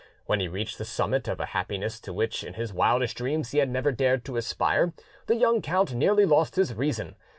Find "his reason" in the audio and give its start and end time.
6.55-7.15